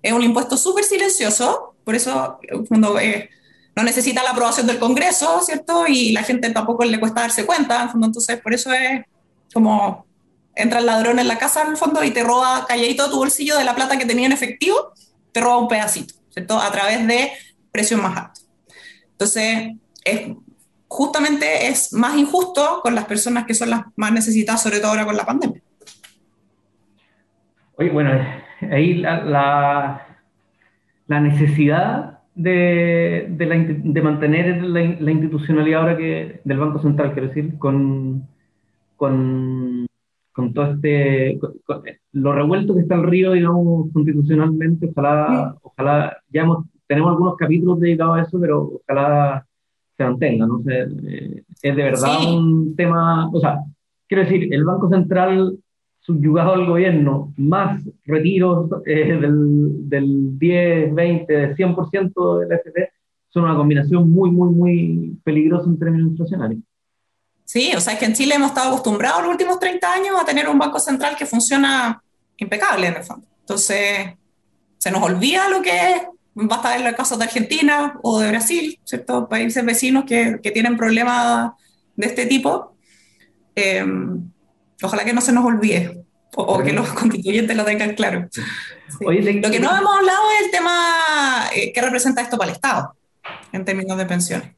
[0.01, 3.29] Es un impuesto súper silencioso, por eso cuando, eh,
[3.77, 5.87] no necesita la aprobación del Congreso, ¿cierto?
[5.87, 9.05] Y la gente tampoco le cuesta darse cuenta, en fondo, entonces por eso es
[9.53, 10.07] como
[10.55, 13.59] entra el ladrón en la casa en el fondo y te roba calladito tu bolsillo
[13.59, 14.93] de la plata que tenía en efectivo,
[15.33, 16.22] te roba un pedacito.
[16.37, 17.31] A través de
[17.71, 18.49] precios más altos.
[19.13, 19.73] Entonces,
[20.05, 20.31] es,
[20.89, 25.07] justamente es más injusto con las personas que son las más necesitadas, sobre todo ahora
[25.07, 25.63] con la pandemia.
[27.77, 28.11] Oye, bueno,
[28.71, 30.07] ahí la,
[31.07, 38.29] la, necesidad de, de, mantener la, institucionalidad ahora que del Banco Central, quiero decir, con,
[38.97, 39.87] con,
[40.33, 41.39] con todo este,
[42.13, 47.81] lo revuelto que está el río, digamos, constitucionalmente, ojalá, ojalá, ya hemos, tenemos algunos capítulos
[47.81, 49.47] dedicados a eso, pero ojalá
[49.97, 50.63] se mantenga, ¿no?
[50.63, 53.61] sé eh, es de verdad un tema, o sea,
[54.07, 55.59] quiero decir, el Banco Central
[56.01, 62.91] subyugado al gobierno, más retiros eh, del, del 10, 20, 100% del FP,
[63.29, 66.61] son una combinación muy, muy, muy peligrosa en términos inflacionarios.
[67.53, 70.25] Sí, o sea, es que en Chile hemos estado acostumbrados los últimos 30 años a
[70.25, 72.03] tener un banco central que funciona
[72.39, 73.27] impecable en el fondo.
[73.41, 74.15] Entonces,
[74.79, 78.81] se nos olvida lo que es, basta ver los casos de Argentina o de Brasil,
[78.85, 79.29] ¿cierto?
[79.29, 81.51] Países vecinos que, que tienen problemas
[81.95, 82.75] de este tipo.
[83.55, 83.85] Eh,
[84.83, 88.31] ojalá que no se nos olvide o, que los constituyentes lo tengan claro.
[88.99, 89.11] lo
[89.51, 92.97] que no hemos hablado es el tema eh, que representa esto para el Estado
[93.53, 94.53] en términos de pensiones.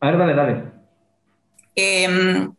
[0.00, 0.73] A ver, dale, dale.
[1.74, 2.54] Em,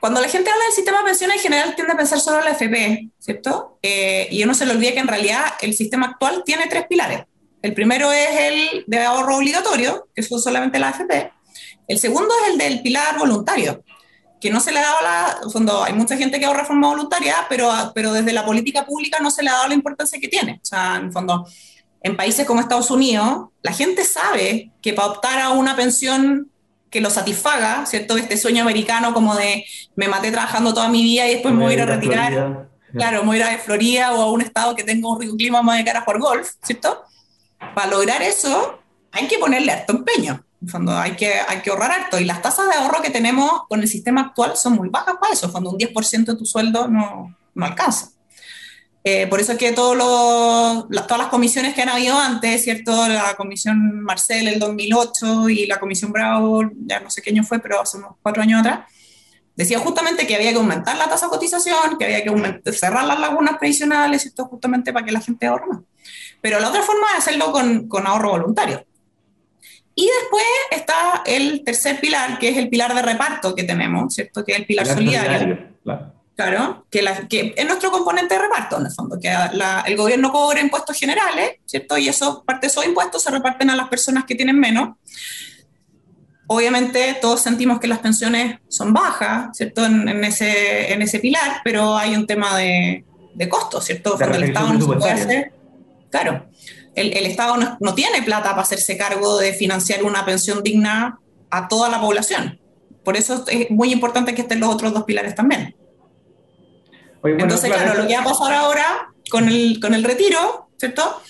[0.00, 2.44] cuando la gente habla del sistema de pensiones, en general tiende a pensar solo en
[2.46, 3.78] la FP, ¿cierto?
[3.82, 7.24] Eh, y uno se le olvida que en realidad el sistema actual tiene tres pilares.
[7.62, 11.32] El primero es el de ahorro obligatorio, que es solamente la AFP.
[11.86, 13.84] El segundo es el del pilar voluntario,
[14.40, 16.88] que no se le ha dado la, fondo, hay mucha gente que ahorra de forma
[16.88, 20.26] voluntaria, pero, pero desde la política pública no se le ha dado la importancia que
[20.26, 20.58] tiene.
[20.60, 21.46] O sea, en fondo,
[22.02, 26.50] en países como Estados Unidos, la gente sabe que para optar a una pensión
[26.92, 28.16] que lo satisfaga, ¿cierto?
[28.16, 29.64] Este sueño americano como de
[29.96, 32.68] me maté trabajando toda mi vida y después me voy a ir a retirar.
[32.92, 35.34] Claro, me voy a ir a Florida o a un estado que tenga un rico
[35.34, 37.02] clima más de cara por golf, ¿cierto?
[37.74, 38.78] Para lograr eso
[39.10, 40.44] hay que ponerle harto empeño.
[40.60, 42.20] En fondo, hay que, hay que ahorrar harto.
[42.20, 45.32] Y las tasas de ahorro que tenemos con el sistema actual son muy bajas para
[45.32, 45.50] eso.
[45.50, 48.10] Cuando un 10% de tu sueldo no, no alcanza.
[49.04, 53.08] Eh, por eso es que todos los, todas las comisiones que han habido antes, ¿cierto?
[53.08, 57.58] La comisión Marcel el 2008 y la comisión Bravo, ya no sé qué año fue,
[57.58, 58.86] pero hace unos cuatro años atrás,
[59.56, 63.18] decía justamente que había que aumentar la tasa de cotización, que había que cerrar las
[63.18, 65.80] lagunas previsionales, esto justamente para que la gente ahorre más.
[66.40, 68.86] Pero la otra forma es hacerlo con, con ahorro voluntario.
[69.94, 74.44] Y después está el tercer pilar, que es el pilar de reparto que tenemos, ¿cierto?
[74.44, 75.70] Que es el pilar, solidario.
[75.82, 76.21] claro.
[76.90, 79.32] Que, que, es nuestro componente de reparto, en el fondo, que
[79.86, 81.98] el gobierno cobra impuestos generales, ¿cierto?
[81.98, 84.96] Y eso, parte de esos impuestos se reparten a las personas que tienen menos.
[86.46, 89.84] Obviamente todos sentimos que las pensiones son bajas, ¿cierto?
[89.84, 94.16] En, ese, en ese pilar, pero hay un tema de, de costos, ¿cierto?
[94.16, 95.52] Cuando el Estado no se puede hacer.
[96.10, 96.46] Claro
[96.94, 101.18] el, Estado no, tiene plata para hacerse cargo de financiar una pensión digna
[101.50, 102.60] a toda la población.
[103.04, 105.74] Por eso es muy importante que estén los otros dos pilares también.
[107.24, 111.22] Entonces, claro, lo que va a pasar ahora con el, con el retiro, ¿cierto?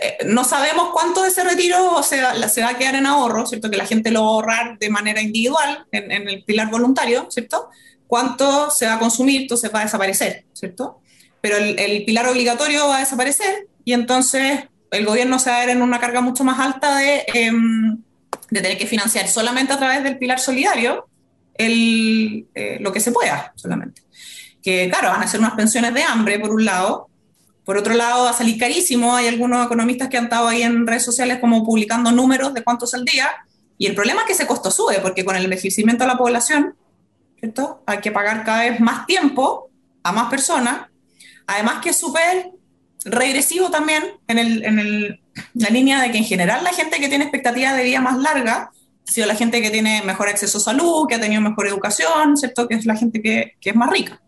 [0.00, 3.70] Eh, no sabemos cuánto de ese retiro se, se, va a quedar en ahorro, ¿cierto?
[3.70, 7.26] Que la gente lo va a ahorrar de manera individual en, en el pilar voluntario,
[7.30, 7.68] ¿cierto?
[8.06, 11.00] Cuánto se va a consumir, entonces va a desaparecer, ¿cierto?
[11.40, 15.70] pero el, pilar obligatorio va a desaparecer y entonces el gobierno se va a ver
[15.70, 18.02] en una carga mucho más alta de, em,
[18.50, 21.08] de tener que financiar solamente a través del pilar solidario
[21.62, 24.02] eh, lo que se pueda solamente.
[24.62, 27.08] Que claro, van a ser unas pensiones de hambre por un lado,
[27.64, 30.86] por otro lado va a salir carísimo, hay algunos economistas que han estado ahí en
[30.86, 33.30] redes sociales como publicando números de cuánto día
[33.78, 36.74] y el problema es que ese costo sube, porque con el envejecimiento de la población,
[37.38, 37.82] ¿cierto?
[37.86, 39.70] Hay que pagar cada vez más tiempo
[40.02, 40.90] a más personas
[41.50, 42.52] Además que es súper
[43.04, 45.20] regresivo también en, el, en el,
[45.54, 48.70] la línea de que en general la gente que tiene expectativas de vida más larga
[49.10, 52.36] ha sido la gente que tiene mejor acceso a salud, que ha tenido mejor educación,
[52.36, 52.68] ¿cierto?
[52.68, 54.20] Que es la gente que, que es más rica.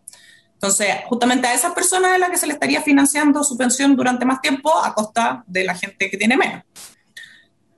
[0.55, 4.25] Entonces, justamente a esas personas es la que se le estaría financiando su pensión durante
[4.25, 6.63] más tiempo a costa de la gente que tiene menos.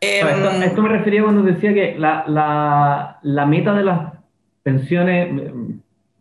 [0.02, 4.14] Em, esto, me refería cuando decía que la, la, la meta de las
[4.64, 5.52] pensiones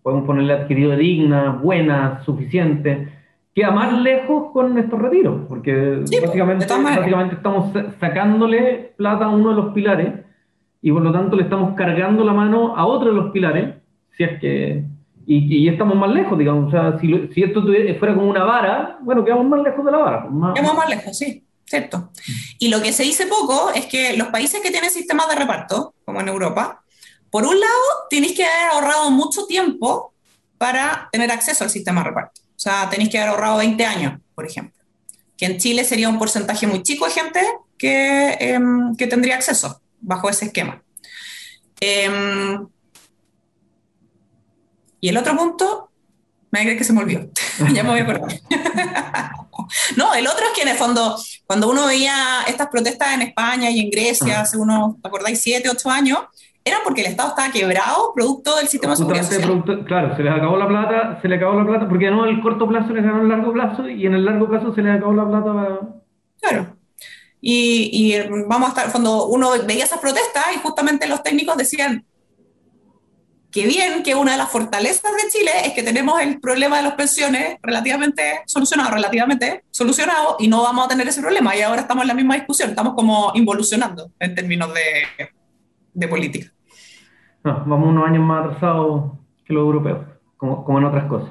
[0.02, 3.08] podemos ponerle adquirido digna, buena, suficiente,
[3.54, 9.56] queda más lejos con estos retiros, porque básicamente, básicamente estamos sacándole plata a uno de
[9.56, 10.23] los pilares
[10.84, 13.74] y por lo tanto le estamos cargando la mano a otro de los pilares,
[14.14, 14.84] si es que...
[15.26, 16.68] Y, estamos más lejos, digamos.
[16.68, 17.62] O sea, si, si esto
[17.98, 20.28] fuera como una vara, bueno, quedamos más lejos de la vara.
[20.54, 21.42] Quedamos más lejos, sí.
[21.64, 22.10] Cierto.
[22.58, 25.94] Y lo que se dice poco es que los países que tienen sistemas de reparto,
[26.04, 26.82] como en Europa,
[27.30, 30.12] por un lado, tenéis que haber ahorrado mucho tiempo
[30.58, 32.42] para tener acceso al sistema de reparto.
[32.42, 34.84] O sea, tenéis que haber ahorrado 20 años, por ejemplo.
[35.38, 37.40] Que en Chile sería un porcentaje muy chico de gente
[37.78, 40.82] que, em, que tendría acceso bajo ese esquema.
[41.80, 42.66] Em,
[45.00, 45.90] y el otro punto,
[46.50, 47.28] me creer que se me olvidó.
[47.74, 48.40] ya me voy a acordar.
[49.96, 53.70] no, el otro es que en el fondo, cuando uno veía estas protestas en España
[53.70, 55.40] y en Grecia hace unos, ¿te acordáis?
[55.40, 56.18] 7, 8 años,
[56.64, 60.66] era porque el Estado estaba quebrado producto del sistema de claro, se les acabó la
[60.66, 63.28] plata, se le acabó la plata, porque no en el corto plazo les ganó el
[63.28, 65.80] largo plazo y en el largo plazo se les acabó la plata.
[66.40, 66.76] Claro.
[67.46, 72.06] Y, y, vamos a estar, cuando uno veía esas protestas y justamente los técnicos decían,
[73.52, 76.84] que bien que una de las fortalezas de Chile es que tenemos el problema de
[76.84, 81.54] las pensiones relativamente solucionado, relativamente solucionado, y no vamos a tener ese problema.
[81.54, 85.28] Y ahora estamos en la misma discusión, estamos como involucionando en términos de,
[85.92, 86.50] de política.
[87.44, 89.12] No, vamos unos años más atrasados
[89.44, 89.98] que los europeos,
[90.38, 91.28] como, como en otras cosas.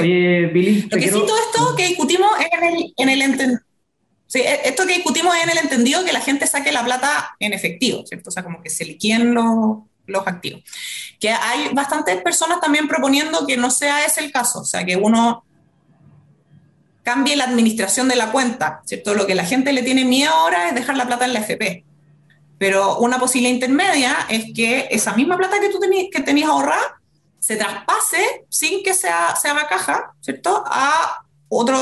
[0.00, 0.88] Oye, Billy.
[0.90, 3.22] Lo que sí, todo esto que discutimos en el, en el
[4.26, 7.36] Sí, e, esto que discutimos es en el entendido que la gente saque la plata
[7.38, 8.30] en efectivo, ¿cierto?
[8.30, 10.62] O sea, como que se liquiden los, los activos.
[11.20, 14.96] Que hay bastantes personas también proponiendo que no sea ese el caso, o sea, que
[14.96, 15.44] uno
[17.02, 19.14] cambie la administración de la cuenta, ¿cierto?
[19.14, 21.84] Lo que la gente le tiene miedo ahora es dejar la plata en la FP.
[22.58, 27.00] Pero una posible intermedia es que esa misma plata que tú tenías, que tenías ahorrada
[27.38, 30.64] se traspase sin que sea, se haga caja, ¿cierto?
[30.66, 31.76] A otro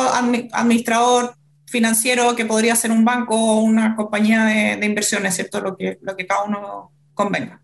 [0.53, 1.35] administrador
[1.75, 5.61] financiero que podría ser un banco o una compañía de, de inversiones, ¿cierto?
[5.61, 7.61] Lo que, lo que cada uno convenga.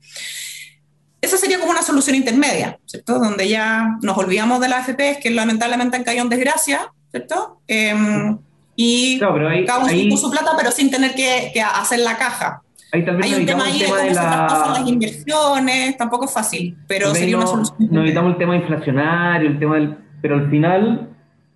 [1.21, 3.19] Esa sería como una solución intermedia, ¿cierto?
[3.19, 7.61] Donde ya nos olvidamos de las AFP, que lamentablemente han caído en desgracia, ¿cierto?
[7.69, 8.39] Em,
[8.75, 12.63] y cada uno su plata, pero sin tener que, hacer la caja.
[12.93, 17.47] Hay un tema ahí de cómo se las inversiones, tampoco es fácil, pero sería una
[17.47, 17.77] solución.
[17.91, 19.97] No evitamos el tema inflacionario, el tema del...
[20.23, 21.09] Pero al final,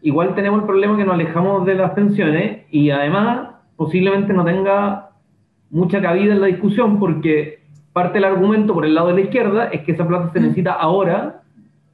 [0.05, 5.11] igual tenemos el problema que nos alejamos de las pensiones y además posiblemente no tenga
[5.71, 7.61] mucha cabida en la discusión porque
[7.95, 10.73] parte del argumento por el lado de la izquierda es que esa plata se necesita
[10.73, 11.41] ahora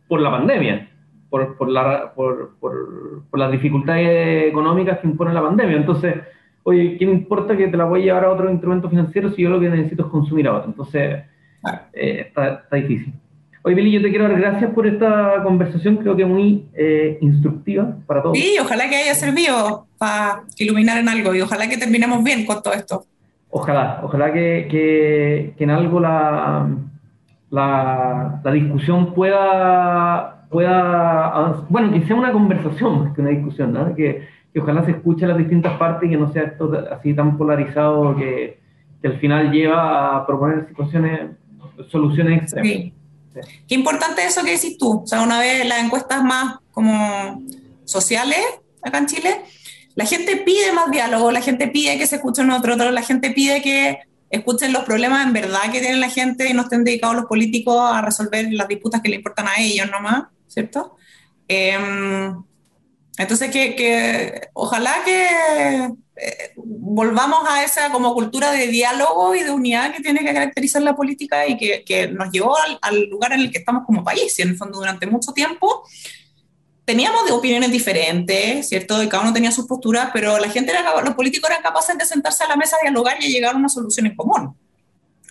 [0.09, 0.91] por la pandemia,
[1.31, 5.77] por, por, la, por, por, las dificultades económicas que impone la pandemia.
[5.77, 6.17] Entonces,
[6.65, 9.43] oye, ¿qué me importa que te la voy a llevar a otro instrumento financiero si
[9.43, 10.65] yo lo que necesito es consumir ahora?
[10.67, 11.23] Entonces,
[11.93, 13.15] eh, está, está, difícil.
[13.63, 17.95] Oye, Billy, yo te quiero dar gracias por esta conversación, creo que muy eh, instructiva
[18.07, 18.39] para todos.
[18.39, 22.63] Sí, ojalá que haya servido para iluminar en algo y ojalá que terminemos bien con
[22.63, 23.05] todo esto.
[23.51, 26.69] Ojalá, ojalá que, que, en algo la,
[27.51, 33.95] la, la, discusión pueda, pueda, bueno, que sea una conversación más que una discusión, ¿no?
[33.95, 37.37] que, que ojalá se escuche las distintas partes y que no sea esto así tan
[37.37, 38.59] polarizado que,
[39.03, 41.33] que al final lleva a proponer situaciones,
[41.89, 42.73] soluciones extremas.
[42.73, 42.95] Sí.
[43.69, 45.03] Qué importante eso que decís tú.
[45.03, 47.43] O sea, una vez las encuestas más como
[47.85, 48.39] sociales
[48.83, 49.41] acá en Chile,
[49.95, 53.31] la gente pide más diálogo, la gente pide que se escuchen otro, otro, la gente
[53.31, 53.99] pide que
[54.31, 57.77] escuchen los problemas en verdad que tiene la gente y no estén dedicados los políticos
[57.79, 60.97] a resolver las disputas que le importan a ellos nomás, ¿cierto?
[61.49, 62.43] Em,
[63.19, 65.25] entonces, que, ojalá que
[66.17, 70.83] eh, volvamos a esa como cultura de diálogo y de unidad que tiene que caracterizar
[70.83, 74.39] la política y que, nos llevó al, al, lugar en el que estamos como país.
[74.39, 75.85] Y en el fondo, durante mucho tiempo,
[76.85, 79.03] teníamos de opiniones diferentes, ¿cierto?
[79.03, 82.05] Y cada uno tenía sus posturas, pero la gente era, los políticos eran capaces de
[82.05, 84.57] sentarse a la mesa, dialogar y llegar a una solución en común.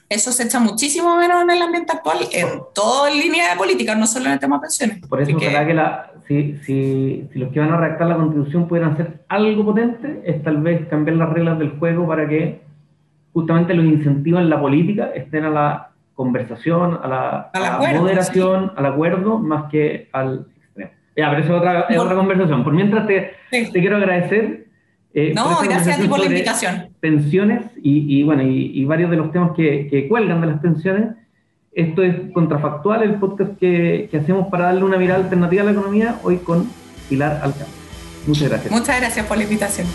[0.07, 4.07] Eso se echa muchísimo menos en el ambiente actual, en toda línea de política, no
[4.07, 5.07] solo en el tema de pensiones.
[5.07, 8.67] Por eso, que, que la, si, si, si, los que van a redactar la constitución
[8.67, 12.61] pudieran hacer algo potente, es tal vez cambiar las reglas del juego para que
[13.33, 19.39] justamente los incentivos en la política estén a la conversación, a la, moderación, al acuerdo,
[19.39, 20.45] más que al
[21.19, 22.63] ya, pero eso es otra, es otra conversación.
[22.63, 24.67] Por mientras te, te quiero agradecer.
[25.13, 26.89] Eh, no, gracias a ti por la invitación.
[26.99, 31.15] Pensiones y, y bueno, y, varios de los temas que, que, cuelgan de las pensiones.
[31.71, 36.19] Esto es Contrafactual, el podcast que, hacemos para darle una mirada alternativa a la economía,
[36.23, 36.69] hoy con
[37.07, 37.69] Pilar Alcántara.
[38.27, 38.71] Muchas gracias.
[38.71, 39.87] Muchas gracias por la invitación.